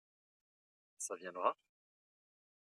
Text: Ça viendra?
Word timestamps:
Ça 0.97 1.13
viendra? 1.15 1.55